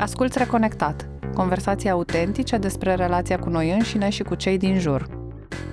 Asculți 0.00 0.38
Reconectat, 0.38 1.08
conversații 1.34 1.90
autentice 1.90 2.56
despre 2.56 2.94
relația 2.94 3.38
cu 3.38 3.48
noi 3.48 3.72
înșine 3.72 4.08
și 4.08 4.22
cu 4.22 4.34
cei 4.34 4.58
din 4.58 4.78
jur. 4.78 5.06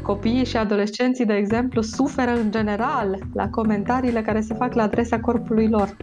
Copiii 0.04 0.46
și 0.46 0.58
adolescenții, 0.58 1.26
de 1.26 1.34
exemplu, 1.34 1.82
suferă 1.82 2.32
în 2.32 2.52
general 2.52 3.20
la 3.34 3.50
comentariile 3.50 4.22
care 4.22 4.42
se 4.42 4.54
fac 4.54 4.74
la 4.74 4.84
adresa 4.84 5.20
corpului 5.20 5.68
lor. 5.68 5.98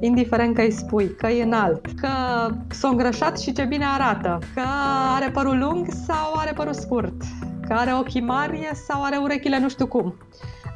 Indiferent 0.00 0.54
că 0.54 0.60
îi 0.60 0.70
spui 0.70 1.14
că 1.14 1.26
e 1.26 1.42
înalt, 1.42 1.86
că 2.00 2.08
s-a 2.68 2.88
îngrășat 2.88 3.40
și 3.40 3.52
ce 3.52 3.64
bine 3.64 3.84
arată, 3.84 4.38
că 4.54 4.62
are 5.14 5.30
părul 5.30 5.58
lung 5.58 5.86
sau 6.06 6.32
are 6.36 6.52
părul 6.52 6.74
scurt, 6.74 7.22
că 7.66 7.72
are 7.72 7.92
ochii 7.92 8.20
mari 8.20 8.70
sau 8.86 9.02
are 9.02 9.16
urechile 9.16 9.58
nu 9.58 9.68
știu 9.68 9.86
cum 9.86 10.14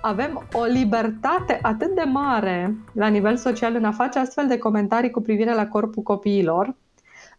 avem 0.00 0.46
o 0.52 0.64
libertate 0.64 1.58
atât 1.62 1.94
de 1.94 2.02
mare 2.02 2.76
la 2.92 3.06
nivel 3.06 3.36
social 3.36 3.74
în 3.74 3.84
a 3.84 3.90
face 3.90 4.18
astfel 4.18 4.46
de 4.46 4.58
comentarii 4.58 5.10
cu 5.10 5.20
privire 5.20 5.54
la 5.54 5.66
corpul 5.66 6.02
copiilor, 6.02 6.74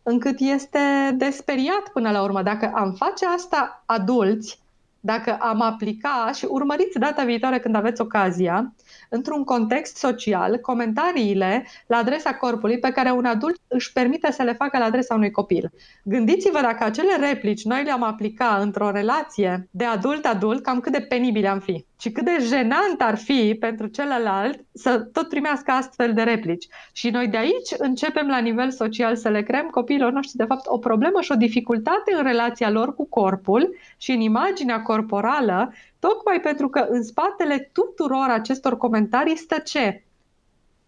încât 0.04 0.40
este 0.40 1.16
desperiat 1.18 1.90
până 1.94 2.12
la 2.12 2.22
urmă. 2.22 2.42
Dacă 2.42 2.72
am 2.76 2.92
face 2.92 3.26
asta 3.26 3.84
adulți, 3.86 4.61
dacă 5.02 5.38
am 5.40 5.62
aplica 5.62 6.32
și 6.34 6.46
urmăriți 6.50 7.00
data 7.00 7.24
viitoare 7.24 7.60
când 7.60 7.76
aveți 7.76 8.02
ocazia, 8.02 8.74
într-un 9.10 9.44
context 9.44 9.98
social, 9.98 10.58
comentariile 10.58 11.66
la 11.88 11.98
adresa 11.98 12.34
corpului 12.34 12.80
pe 12.80 12.92
care 12.92 13.12
un 13.12 13.26
adult 13.26 13.60
își 13.68 13.92
permite 13.92 14.32
să 14.32 14.44
le 14.44 14.54
facă 14.54 14.78
la 14.78 14.86
adresa 14.86 15.16
unui 15.16 15.32
copil. 15.32 15.72
Gândiți-vă 16.04 16.62
dacă 16.62 16.84
acele 16.84 17.16
replici 17.16 17.64
noi 17.64 17.84
le-am 17.84 18.04
aplica 18.04 18.58
într-o 18.62 18.92
relație 18.92 19.68
de 19.72 19.86
adult-adult, 19.86 20.64
cam 20.64 20.80
cât 20.80 20.92
de 20.92 21.02
penibile 21.02 21.48
am 21.48 21.60
fi 21.60 21.86
și 22.02 22.12
cât 22.12 22.26
de 22.26 22.38
jenant 22.40 23.02
ar 23.02 23.18
fi 23.18 23.58
pentru 23.60 23.88
celălalt 23.88 24.60
să 24.74 25.00
tot 25.00 25.30
primească 25.30 25.72
astfel 25.72 26.14
de 26.14 26.22
replici. 26.22 26.68
Și 26.92 27.10
noi 27.10 27.28
de 27.28 27.38
aici 27.38 27.70
începem 27.78 28.28
la 28.28 28.38
nivel 28.38 28.72
social 28.72 29.16
să 29.16 29.30
le 29.30 29.44
creăm 29.44 29.68
copiilor 29.68 30.12
noștri, 30.12 30.38
de 30.38 30.44
fapt, 30.44 30.66
o 30.68 30.78
problemă 30.78 31.22
și 31.22 31.32
o 31.32 31.36
dificultate 31.36 32.14
în 32.18 32.24
relația 32.24 32.70
lor 32.70 32.96
cu 32.96 33.08
corpul 33.08 33.76
și 33.98 34.12
în 34.12 34.20
imaginea 34.20 34.82
corporală, 34.92 35.74
tocmai 36.00 36.40
pentru 36.42 36.70
că 36.70 36.80
în 36.90 37.04
spatele 37.04 37.70
tuturor 37.74 38.28
acestor 38.30 38.78
comentarii 38.78 39.38
stă 39.38 39.58
ce? 39.58 40.04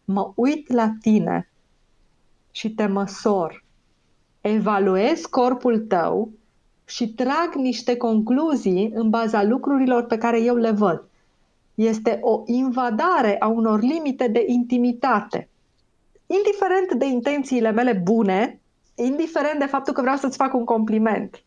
Mă 0.06 0.32
uit 0.36 0.72
la 0.72 0.90
tine 1.02 1.50
și 2.52 2.74
te 2.74 2.86
măsor. 2.86 3.64
Evaluez 4.42 5.26
corpul 5.26 5.80
tău 5.80 6.32
și 6.86 7.14
trag 7.14 7.54
niște 7.56 7.98
concluzii 7.98 8.92
în 8.94 9.10
baza 9.10 9.44
lucrurilor 9.44 10.04
pe 10.04 10.18
care 10.18 10.42
eu 10.42 10.56
le 10.56 10.72
văd. 10.72 11.04
Este 11.76 12.20
o 12.22 12.44
invadare 12.46 13.40
a 13.40 13.48
unor 13.48 13.82
limite 13.82 14.28
de 14.28 14.44
intimitate. 14.48 15.50
Indiferent 16.28 16.94
de 16.94 17.06
intențiile 17.06 17.72
mele 17.72 17.94
bune, 17.94 18.60
indiferent 18.96 19.60
de 19.60 19.66
faptul 19.66 19.94
că 19.94 20.02
vreau 20.02 20.18
să-ți 20.18 20.38
fac 20.38 20.54
un 20.54 20.66
compliment, 20.66 21.44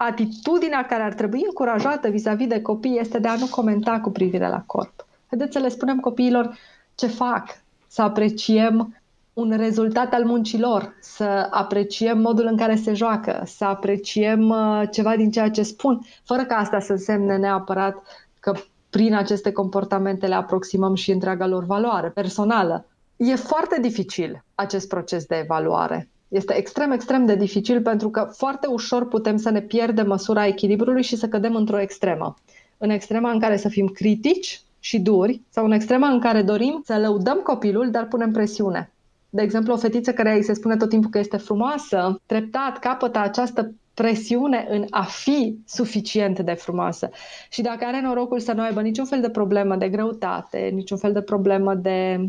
atitudinea 0.00 0.86
care 0.86 1.02
ar 1.02 1.12
trebui 1.12 1.42
încurajată 1.46 2.08
vis-a-vis 2.08 2.46
de 2.46 2.62
copii 2.62 2.98
este 2.98 3.18
de 3.18 3.28
a 3.28 3.36
nu 3.36 3.46
comenta 3.46 4.00
cu 4.00 4.10
privire 4.10 4.48
la 4.48 4.62
corp. 4.66 5.06
Haideți 5.26 5.52
să 5.52 5.58
le 5.58 5.68
spunem 5.68 6.00
copiilor 6.00 6.58
ce 6.94 7.06
fac, 7.06 7.44
să 7.86 8.02
apreciem 8.02 8.96
un 9.32 9.54
rezultat 9.56 10.12
al 10.12 10.24
muncilor, 10.24 10.94
să 11.00 11.48
apreciem 11.50 12.18
modul 12.18 12.46
în 12.46 12.56
care 12.56 12.76
se 12.76 12.94
joacă, 12.94 13.42
să 13.46 13.64
apreciem 13.64 14.48
uh, 14.48 14.82
ceva 14.90 15.16
din 15.16 15.30
ceea 15.30 15.50
ce 15.50 15.62
spun, 15.62 16.00
fără 16.24 16.44
ca 16.44 16.56
asta 16.56 16.80
să 16.80 16.92
însemne 16.92 17.36
neapărat 17.36 18.02
că 18.40 18.52
prin 18.90 19.14
aceste 19.14 19.52
comportamente 19.52 20.26
le 20.26 20.34
aproximăm 20.34 20.94
și 20.94 21.10
întreaga 21.10 21.46
lor 21.46 21.64
valoare 21.64 22.08
personală. 22.08 22.86
E 23.16 23.34
foarte 23.34 23.80
dificil 23.80 24.44
acest 24.54 24.88
proces 24.88 25.24
de 25.24 25.36
evaluare. 25.36 26.08
Este 26.28 26.56
extrem, 26.56 26.90
extrem 26.90 27.26
de 27.26 27.34
dificil 27.34 27.82
pentru 27.82 28.10
că 28.10 28.30
foarte 28.36 28.66
ușor 28.66 29.08
putem 29.08 29.36
să 29.36 29.50
ne 29.50 29.60
pierdem 29.60 30.06
măsura 30.06 30.46
echilibrului 30.46 31.02
și 31.02 31.16
să 31.16 31.28
cădem 31.28 31.54
într-o 31.54 31.80
extremă. 31.80 32.34
În 32.78 32.90
extrema 32.90 33.30
în 33.30 33.40
care 33.40 33.56
să 33.56 33.68
fim 33.68 33.86
critici 33.86 34.60
și 34.80 35.00
duri 35.00 35.40
sau 35.48 35.64
în 35.64 35.72
extrema 35.72 36.08
în 36.08 36.20
care 36.20 36.42
dorim 36.42 36.82
să 36.84 36.98
lăudăm 36.98 37.38
copilul, 37.38 37.90
dar 37.90 38.06
punem 38.06 38.32
presiune 38.32 38.92
de 39.30 39.42
exemplu, 39.42 39.72
o 39.72 39.76
fetiță 39.76 40.12
care 40.12 40.34
îi 40.34 40.42
se 40.42 40.52
spune 40.52 40.76
tot 40.76 40.88
timpul 40.88 41.10
că 41.10 41.18
este 41.18 41.36
frumoasă, 41.36 42.20
treptat 42.26 42.78
capătă 42.78 43.18
această 43.18 43.74
presiune 43.94 44.66
în 44.70 44.84
a 44.90 45.02
fi 45.02 45.58
suficient 45.66 46.40
de 46.40 46.52
frumoasă. 46.52 47.10
Și 47.50 47.62
dacă 47.62 47.84
are 47.84 48.00
norocul 48.00 48.40
să 48.40 48.52
nu 48.52 48.62
aibă 48.62 48.80
niciun 48.80 49.04
fel 49.04 49.20
de 49.20 49.30
problemă 49.30 49.76
de 49.76 49.88
greutate, 49.88 50.70
niciun 50.74 50.96
fel 50.96 51.12
de 51.12 51.22
problemă 51.22 51.74
de 51.74 52.28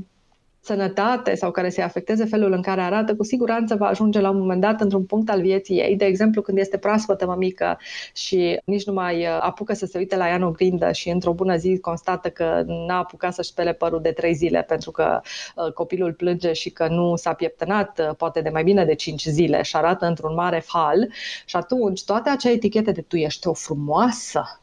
sănătate 0.69 1.35
sau 1.35 1.52
care 1.52 1.69
să-i 1.69 1.84
afecteze 1.84 2.25
felul 2.25 2.52
în 2.52 2.62
care 2.62 2.81
arată, 2.81 3.16
cu 3.16 3.24
siguranță 3.24 3.75
va 3.75 3.88
ajunge 3.88 4.19
la 4.19 4.30
un 4.30 4.38
moment 4.38 4.62
dat 4.62 4.81
într-un 4.81 5.06
punct 5.06 5.30
al 5.30 5.41
vieții 5.41 5.80
ei. 5.80 5.96
De 5.96 6.06
exemplu, 6.06 6.41
când 6.41 6.57
este 6.57 6.78
proaspătă 6.78 7.25
mămică 7.25 7.78
și 8.13 8.59
nici 8.66 8.85
nu 8.85 8.94
mai 8.94 9.19
uh, 9.22 9.38
apucă 9.41 9.74
să 9.74 9.85
se 9.85 9.97
uite 9.97 10.16
la 10.16 10.28
ea 10.28 10.35
în 10.35 10.44
oglindă 10.44 10.91
și 10.91 11.09
într-o 11.09 11.34
bună 11.34 11.56
zi 11.56 11.80
constată 11.80 12.30
că 12.30 12.63
n-a 12.66 12.97
apucat 12.97 13.34
să-și 13.34 13.50
spele 13.50 13.74
părul 13.74 14.02
de 14.02 14.12
trei 14.12 14.34
zile 14.34 14.62
pentru 14.62 14.91
că 14.91 15.22
uh, 15.56 15.72
copilul 15.74 16.13
plânge 16.13 16.53
și 16.53 16.69
că 16.69 16.88
nu 16.88 17.16
s-a 17.16 17.34
pieptănat 17.34 18.00
uh, 18.00 18.16
poate 18.18 18.41
de 18.41 18.50
mai 18.50 18.63
bine 18.63 18.86
de 18.86 18.96
cinci 18.96 19.25
zile 19.25 19.62
și 19.62 19.75
arată 19.75 20.06
într-un 20.06 20.34
mare 20.34 20.59
fal 20.59 21.09
și 21.46 21.56
atunci 21.56 22.03
toate 22.03 22.30
acea 22.30 22.50
etichete 22.50 22.91
de 22.91 23.01
tu 23.01 23.16
ești 23.16 23.47
o 23.47 23.53
frumoasă, 23.53 24.62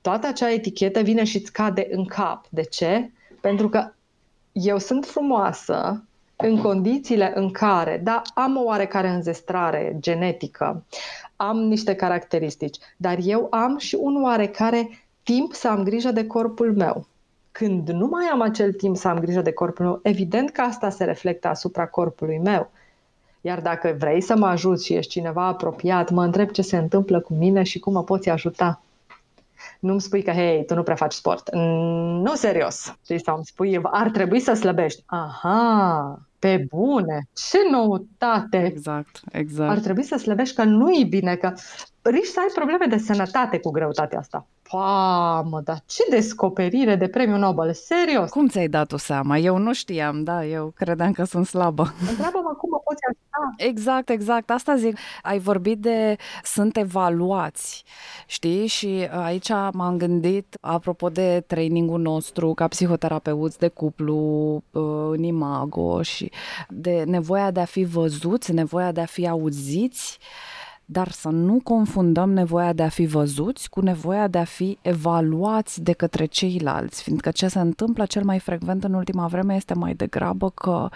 toată 0.00 0.26
acea 0.26 0.52
etichetă 0.52 1.00
vine 1.00 1.24
și 1.24 1.36
îți 1.36 1.52
cade 1.52 1.86
în 1.90 2.04
cap. 2.04 2.46
De 2.50 2.62
ce? 2.62 3.10
Pentru 3.40 3.68
că 3.68 3.92
eu 4.60 4.78
sunt 4.78 5.04
frumoasă 5.04 6.02
în 6.36 6.60
condițiile 6.60 7.32
în 7.34 7.50
care, 7.50 8.00
da, 8.04 8.22
am 8.34 8.56
o 8.56 8.62
oarecare 8.62 9.08
înzestrare 9.08 9.96
genetică, 10.00 10.84
am 11.36 11.58
niște 11.58 11.94
caracteristici, 11.94 12.76
dar 12.96 13.18
eu 13.22 13.46
am 13.50 13.78
și 13.78 13.98
un 14.00 14.22
oarecare 14.22 14.88
timp 15.22 15.52
să 15.52 15.68
am 15.68 15.82
grijă 15.82 16.10
de 16.10 16.26
corpul 16.26 16.74
meu. 16.76 17.06
Când 17.52 17.88
nu 17.88 18.06
mai 18.06 18.24
am 18.24 18.40
acel 18.40 18.72
timp 18.72 18.96
să 18.96 19.08
am 19.08 19.18
grijă 19.18 19.40
de 19.40 19.52
corpul 19.52 19.84
meu, 19.84 20.00
evident 20.02 20.50
că 20.50 20.60
asta 20.60 20.90
se 20.90 21.04
reflectă 21.04 21.48
asupra 21.48 21.86
corpului 21.86 22.38
meu. 22.38 22.70
Iar 23.40 23.60
dacă 23.60 23.96
vrei 23.98 24.20
să 24.20 24.36
mă 24.36 24.46
ajuți 24.46 24.84
și 24.84 24.94
ești 24.94 25.10
cineva 25.10 25.46
apropiat, 25.46 26.10
mă 26.10 26.24
întreb 26.24 26.50
ce 26.50 26.62
se 26.62 26.76
întâmplă 26.76 27.20
cu 27.20 27.34
mine 27.34 27.62
și 27.62 27.78
cum 27.78 27.92
mă 27.92 28.04
poți 28.04 28.28
ajuta 28.28 28.82
nu-mi 29.80 30.00
spui 30.00 30.22
că, 30.22 30.30
hei, 30.30 30.64
tu 30.66 30.74
nu 30.74 30.82
prea 30.82 30.96
faci 30.96 31.12
sport. 31.12 31.54
Nu 32.22 32.34
serios. 32.34 32.94
Știi? 33.04 33.22
Sau 33.24 33.34
îmi 33.34 33.44
spui, 33.44 33.80
ar 33.82 34.10
trebui 34.10 34.40
să 34.40 34.52
slăbești. 34.52 35.02
Aha, 35.06 36.18
pe 36.38 36.66
bune, 36.68 37.28
ce 37.32 37.58
noutate! 37.70 38.64
Exact, 38.64 39.20
exact. 39.32 39.70
Ar 39.70 39.78
trebui 39.78 40.02
să 40.02 40.16
slăbești 40.16 40.54
că 40.54 40.64
nu-i 40.64 41.04
bine, 41.04 41.34
că 41.34 41.52
riști 42.08 42.32
să 42.32 42.40
ai 42.40 42.52
probleme 42.54 42.86
de 42.86 42.98
sănătate 42.98 43.58
cu 43.58 43.70
greutatea 43.70 44.18
asta. 44.18 44.46
Pamă, 44.70 45.60
dar 45.64 45.82
ce 45.86 46.02
descoperire 46.10 46.96
de 46.96 47.08
premiu 47.08 47.36
Nobel, 47.36 47.72
serios! 47.72 48.30
Cum 48.30 48.48
ți-ai 48.48 48.68
dat-o 48.68 48.96
seama? 48.96 49.38
Eu 49.38 49.56
nu 49.56 49.72
știam, 49.72 50.22
da, 50.22 50.44
eu 50.44 50.72
credeam 50.76 51.12
că 51.12 51.24
sunt 51.24 51.46
slabă. 51.46 51.94
Întreabă-mă 52.10 52.54
cum 52.58 52.70
mă 52.70 52.80
poți 52.84 53.00
ajuta. 53.08 53.54
Exact, 53.56 54.08
exact, 54.08 54.50
asta 54.50 54.76
zic. 54.76 54.98
Ai 55.22 55.38
vorbit 55.38 55.78
de 55.78 56.16
sunt 56.42 56.76
evaluați, 56.76 57.84
știi? 58.26 58.66
Și 58.66 59.08
aici 59.10 59.48
m-am 59.72 59.96
gândit, 59.96 60.56
apropo 60.60 61.08
de 61.08 61.44
trainingul 61.46 62.00
nostru 62.00 62.54
ca 62.54 62.68
psihoterapeuți 62.68 63.58
de 63.58 63.68
cuplu 63.68 64.16
uh, 64.70 64.82
în 65.10 65.22
Imago 65.22 66.02
și 66.02 66.30
de 66.68 67.04
nevoia 67.06 67.50
de 67.50 67.60
a 67.60 67.64
fi 67.64 67.84
văzuți, 67.84 68.52
nevoia 68.52 68.92
de 68.92 69.00
a 69.00 69.06
fi 69.06 69.28
auziți, 69.28 70.18
dar 70.90 71.10
să 71.10 71.28
nu 71.28 71.60
confundăm 71.62 72.32
nevoia 72.32 72.72
de 72.72 72.82
a 72.82 72.88
fi 72.88 73.06
văzuți 73.06 73.70
cu 73.70 73.80
nevoia 73.80 74.28
de 74.28 74.38
a 74.38 74.44
fi 74.44 74.78
evaluați 74.82 75.82
de 75.82 75.92
către 75.92 76.24
ceilalți, 76.24 77.02
fiindcă 77.02 77.30
ce 77.30 77.48
se 77.48 77.60
întâmplă 77.60 78.06
cel 78.06 78.24
mai 78.24 78.38
frecvent 78.38 78.84
în 78.84 78.94
ultima 78.94 79.26
vreme 79.26 79.54
este 79.54 79.74
mai 79.74 79.94
degrabă 79.94 80.50
că 80.50 80.88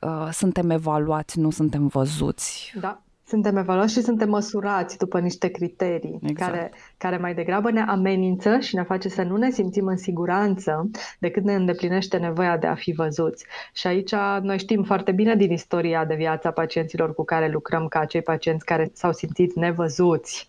uh, 0.00 0.28
suntem 0.32 0.70
evaluați, 0.70 1.38
nu 1.38 1.50
suntem 1.50 1.86
văzuți. 1.86 2.72
Da, 2.80 3.00
suntem 3.26 3.56
evaluați 3.56 3.92
și 3.92 4.02
suntem 4.02 4.28
măsurați 4.28 4.98
după 4.98 5.20
niște 5.20 5.48
criterii 5.48 6.18
exact. 6.22 6.52
care, 6.52 6.72
care 6.98 7.16
mai 7.16 7.34
degrabă 7.34 7.70
ne 7.70 7.80
amenință 7.80 8.58
și 8.58 8.74
ne 8.74 8.82
face 8.82 9.08
să 9.08 9.22
nu 9.22 9.36
ne 9.36 9.50
simțim 9.50 9.86
în 9.86 9.96
siguranță 9.96 10.90
decât 11.18 11.42
ne 11.42 11.54
îndeplinește 11.54 12.16
nevoia 12.16 12.56
de 12.56 12.66
a 12.66 12.74
fi 12.74 12.92
văzuți. 12.92 13.46
Și 13.72 13.86
aici 13.86 14.14
noi 14.42 14.58
știm 14.58 14.82
foarte 14.82 15.12
bine 15.12 15.34
din 15.34 15.52
istoria 15.52 16.04
de 16.04 16.14
viață 16.14 16.48
a 16.48 16.50
pacienților 16.50 17.14
cu 17.14 17.24
care 17.24 17.48
lucrăm 17.48 17.88
ca 17.88 17.98
acei 17.98 18.22
pacienți 18.22 18.64
care 18.64 18.90
s-au 18.92 19.12
simțit 19.12 19.54
nevăzuți 19.54 20.48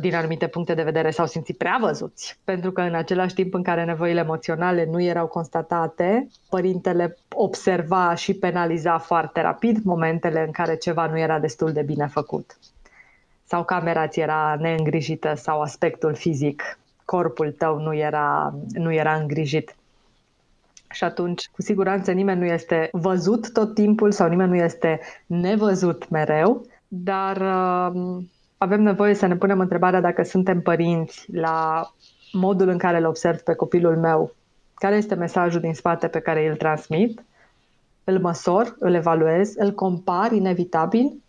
din 0.00 0.14
anumite 0.14 0.46
puncte 0.46 0.74
de 0.74 0.82
vedere 0.82 1.10
s-au 1.10 1.26
simțit 1.26 1.56
prea 1.56 1.78
văzuți, 1.80 2.38
pentru 2.44 2.72
că 2.72 2.80
în 2.80 2.94
același 2.94 3.34
timp 3.34 3.54
în 3.54 3.62
care 3.62 3.84
nevoile 3.84 4.20
emoționale 4.20 4.86
nu 4.90 5.02
erau 5.02 5.26
constatate, 5.26 6.28
părintele 6.48 7.16
observa 7.34 8.14
și 8.14 8.34
penaliza 8.34 8.98
foarte 8.98 9.40
rapid 9.40 9.84
momentele 9.84 10.44
în 10.44 10.50
care 10.50 10.76
ceva 10.76 11.06
nu 11.06 11.18
era 11.18 11.38
destul 11.38 11.72
de 11.72 11.82
bine 11.82 12.06
făcut. 12.06 12.58
Sau 13.44 13.64
camera 13.64 14.08
ți 14.08 14.20
era 14.20 14.56
neîngrijită 14.60 15.34
sau 15.34 15.60
aspectul 15.60 16.14
fizic, 16.14 16.78
corpul 17.04 17.52
tău 17.52 17.78
nu 17.78 17.94
era, 17.94 18.54
nu 18.72 18.92
era 18.92 19.14
îngrijit. 19.14 19.74
și 20.90 21.04
atunci, 21.04 21.48
cu 21.48 21.62
siguranță, 21.62 22.12
nimeni 22.12 22.40
nu 22.40 22.46
este 22.46 22.88
văzut 22.92 23.52
tot 23.52 23.74
timpul 23.74 24.12
sau 24.12 24.28
nimeni 24.28 24.50
nu 24.50 24.56
este 24.56 25.00
nevăzut 25.26 26.08
mereu, 26.08 26.66
dar 26.88 27.36
uh, 27.36 28.22
avem 28.58 28.82
nevoie 28.82 29.14
să 29.14 29.26
ne 29.26 29.36
punem 29.36 29.60
întrebarea 29.60 30.00
dacă 30.00 30.22
suntem 30.22 30.60
părinți 30.60 31.32
la 31.32 31.90
modul 32.32 32.68
în 32.68 32.78
care 32.78 32.98
îl 32.98 33.04
observ 33.04 33.40
pe 33.40 33.54
copilul 33.54 33.96
meu, 33.96 34.34
care 34.74 34.96
este 34.96 35.14
mesajul 35.14 35.60
din 35.60 35.74
spate 35.74 36.08
pe 36.08 36.20
care 36.20 36.48
îl 36.48 36.56
transmit, 36.56 37.22
îl 38.04 38.20
măsor, 38.20 38.76
îl 38.78 38.94
evaluez, 38.94 39.54
îl 39.56 39.72
compar 39.72 40.32
inevitabil? 40.32 41.22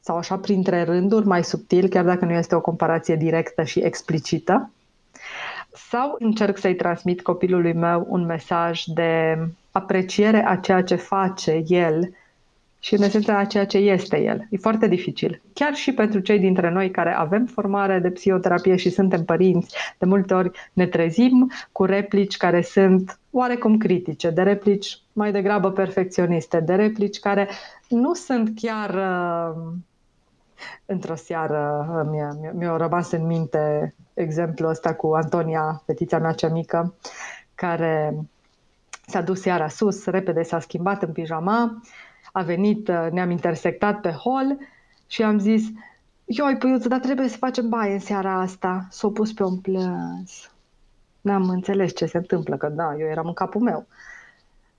Sau 0.00 0.16
așa 0.16 0.38
printre 0.38 0.82
rânduri, 0.82 1.26
mai 1.26 1.44
subtil, 1.44 1.88
chiar 1.88 2.04
dacă 2.04 2.24
nu 2.24 2.32
este 2.32 2.54
o 2.54 2.60
comparație 2.60 3.16
directă 3.16 3.62
și 3.62 3.80
explicită? 3.80 4.70
Sau 5.72 6.16
încerc 6.18 6.58
să-i 6.58 6.74
transmit 6.74 7.22
copilului 7.22 7.72
meu 7.72 8.06
un 8.08 8.24
mesaj 8.24 8.82
de 8.84 9.38
apreciere 9.70 10.46
a 10.46 10.56
ceea 10.56 10.82
ce 10.82 10.94
face 10.94 11.62
el 11.66 12.14
și 12.82 12.94
în 12.94 13.02
esență 13.02 13.32
a 13.32 13.44
ceea 13.44 13.66
ce 13.66 13.78
este 13.78 14.20
el. 14.22 14.46
E 14.50 14.56
foarte 14.56 14.88
dificil. 14.88 15.42
Chiar 15.52 15.74
și 15.74 15.92
pentru 15.92 16.20
cei 16.20 16.38
dintre 16.38 16.70
noi 16.70 16.90
care 16.90 17.12
avem 17.12 17.46
formare 17.46 17.98
de 17.98 18.10
psihoterapie 18.10 18.76
și 18.76 18.90
suntem 18.90 19.24
părinți, 19.24 19.76
de 19.98 20.06
multe 20.06 20.34
ori 20.34 20.50
ne 20.72 20.86
trezim 20.86 21.50
cu 21.72 21.84
replici 21.84 22.36
care 22.36 22.62
sunt 22.62 23.18
oarecum 23.30 23.78
critice, 23.78 24.30
de 24.30 24.42
replici 24.42 24.98
mai 25.12 25.32
degrabă 25.32 25.70
perfecționiste, 25.70 26.60
de 26.60 26.74
replici 26.74 27.18
care 27.18 27.48
nu 27.88 28.14
sunt 28.14 28.52
chiar 28.54 28.94
uh, 28.94 29.62
într-o 30.86 31.14
seară 31.14 31.86
mi-a, 32.10 32.36
mi-a 32.52 32.76
rămas 32.76 33.10
în 33.10 33.26
minte 33.26 33.94
exemplul 34.14 34.70
ăsta 34.70 34.94
cu 34.94 35.06
Antonia, 35.06 35.82
fetița 35.86 36.18
mea 36.18 36.32
cea 36.32 36.48
mică, 36.48 36.94
care 37.54 38.14
s-a 39.06 39.20
dus 39.20 39.40
seara 39.40 39.68
sus, 39.68 40.04
repede 40.04 40.42
s-a 40.42 40.60
schimbat 40.60 41.02
în 41.02 41.12
pijama, 41.12 41.82
a 42.32 42.42
venit, 42.42 42.88
ne-am 43.10 43.30
intersectat 43.30 44.00
pe 44.00 44.10
hol 44.10 44.58
și 45.06 45.22
am 45.22 45.38
zis 45.38 45.68
Ioi, 46.32 46.56
puiuță, 46.56 46.88
dar 46.88 47.00
trebuie 47.00 47.28
să 47.28 47.36
facem 47.36 47.68
baie 47.68 47.92
în 47.92 47.98
seara 47.98 48.40
asta. 48.40 48.86
S-a 48.90 49.08
pus 49.08 49.32
pe 49.32 49.42
un 49.42 49.56
plâns. 49.56 50.52
N-am 51.20 51.48
înțeles 51.48 51.94
ce 51.94 52.06
se 52.06 52.16
întâmplă, 52.16 52.56
că 52.56 52.68
da, 52.68 52.94
eu 52.98 53.06
eram 53.06 53.26
în 53.26 53.32
capul 53.32 53.60
meu. 53.60 53.86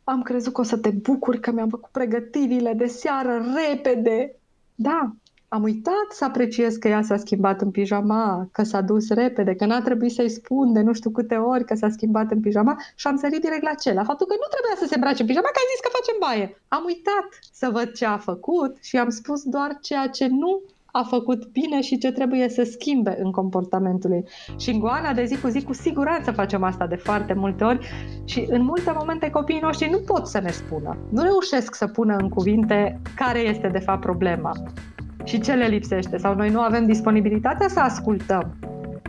Am 0.04 0.22
crezut 0.22 0.54
că 0.54 0.62
o 0.62 0.64
să 0.64 0.78
te 0.78 0.90
bucuri 0.90 1.40
că 1.40 1.52
mi-am 1.52 1.70
făcut 1.70 1.90
pregătirile 1.92 2.74
de 2.74 2.88
seară 2.88 3.42
repede. 3.56 4.36
Da, 4.76 5.16
am 5.54 5.64
uitat 5.64 6.08
să 6.10 6.26
apreciez 6.26 6.76
că 6.76 6.88
ea 6.88 7.02
s-a 7.02 7.18
schimbat 7.18 7.62
în 7.62 7.72
pijama, 7.72 8.48
că 8.52 8.64
s-a 8.64 8.82
dus 8.82 9.10
repede, 9.10 9.56
că 9.56 9.66
n-a 9.66 9.82
trebuit 9.82 10.12
să-i 10.12 10.30
spun 10.30 10.74
de 10.74 10.82
nu 10.82 10.94
știu 10.94 11.10
câte 11.10 11.36
ori 11.36 11.66
că 11.66 11.76
s-a 11.76 11.90
schimbat 11.90 12.32
în 12.32 12.40
pijama 12.40 12.76
și 12.96 13.08
am 13.08 13.16
sărit 13.16 13.42
direct 13.42 13.64
la 13.64 13.74
ce? 13.74 13.94
La 13.94 14.04
faptul 14.04 14.28
că 14.28 14.34
nu 14.34 14.48
trebuia 14.54 14.76
să 14.78 14.86
se 14.88 14.96
îmbrace 14.96 15.22
în 15.22 15.28
pijama, 15.28 15.48
că 15.48 15.62
a 15.62 15.72
zis 15.72 15.80
că 15.84 15.90
facem 15.98 16.18
baie. 16.26 16.62
Am 16.68 16.84
uitat 16.86 17.26
să 17.54 17.70
văd 17.72 17.92
ce 17.92 18.06
a 18.06 18.18
făcut 18.18 18.78
și 18.82 18.98
am 18.98 19.10
spus 19.10 19.44
doar 19.44 19.78
ceea 19.82 20.08
ce 20.08 20.28
nu 20.28 20.62
a 20.92 21.04
făcut 21.04 21.52
bine 21.52 21.82
și 21.82 21.98
ce 21.98 22.12
trebuie 22.12 22.50
să 22.50 22.64
schimbe 22.64 23.18
în 23.24 23.32
comportamentul 23.32 24.12
ei. 24.12 24.26
Și 24.58 24.70
în 24.70 24.80
goana 24.80 25.14
de 25.14 25.24
zi 25.26 25.38
cu 25.42 25.48
zi, 25.48 25.64
cu 25.64 25.74
siguranță 25.74 26.32
facem 26.32 26.64
asta 26.64 26.88
de 26.88 26.96
foarte 26.96 27.34
multe 27.34 27.64
ori 27.64 27.88
și 28.24 28.46
în 28.50 28.62
multe 28.64 28.92
momente 28.96 29.30
copiii 29.30 29.60
noștri 29.62 29.90
nu 29.90 30.00
pot 30.00 30.28
să 30.28 30.40
ne 30.40 30.52
spună, 30.52 30.98
nu 31.10 31.22
reușesc 31.22 31.76
să 31.76 31.88
pună 31.88 32.16
în 32.16 32.30
cuvinte 32.30 33.02
care 33.16 33.40
este 33.40 33.68
de 33.68 33.80
fapt 33.80 34.02
problema 34.02 34.52
și 35.24 35.40
ce 35.40 35.54
le 35.54 35.66
lipsește 35.66 36.18
sau 36.18 36.36
noi 36.36 36.50
nu 36.50 36.60
avem 36.60 36.86
disponibilitatea 36.86 37.68
să 37.68 37.80
ascultăm 37.80 38.58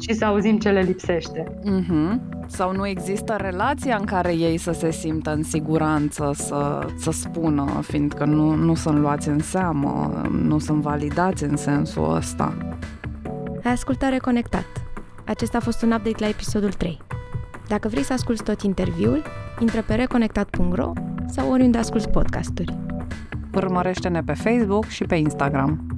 și 0.00 0.14
să 0.14 0.24
auzim 0.24 0.58
ce 0.58 0.70
le 0.70 0.80
lipsește. 0.80 1.44
Mm-hmm. 1.60 2.20
Sau 2.46 2.72
nu 2.72 2.86
există 2.86 3.36
relația 3.40 3.96
în 3.96 4.04
care 4.04 4.34
ei 4.34 4.56
să 4.56 4.72
se 4.72 4.90
simtă 4.90 5.32
în 5.32 5.42
siguranță 5.42 6.30
să, 6.34 6.86
să 6.98 7.10
spună, 7.10 7.80
fiindcă 7.82 8.24
nu, 8.24 8.54
nu 8.54 8.74
sunt 8.74 8.98
luați 8.98 9.28
în 9.28 9.38
seamă, 9.38 10.22
nu 10.42 10.58
sunt 10.58 10.82
validați 10.82 11.44
în 11.44 11.56
sensul 11.56 12.14
ăsta. 12.14 12.56
Ai 13.64 13.72
ascultat 13.72 14.10
Reconectat. 14.10 14.66
Acesta 15.26 15.58
a 15.58 15.60
fost 15.60 15.82
un 15.82 15.92
update 15.92 16.16
la 16.18 16.28
episodul 16.28 16.72
3. 16.72 16.98
Dacă 17.68 17.88
vrei 17.88 18.02
să 18.02 18.12
asculti 18.12 18.42
tot 18.42 18.62
interviul, 18.62 19.22
intră 19.58 19.82
pe 19.82 19.94
reconectat.ro 19.94 20.92
sau 21.26 21.50
oriunde 21.50 21.78
asculti 21.78 22.08
podcasturi. 22.08 22.76
Urmărește-ne 23.54 24.22
pe 24.22 24.32
Facebook 24.32 24.84
și 24.84 25.04
pe 25.04 25.14
Instagram. 25.14 25.91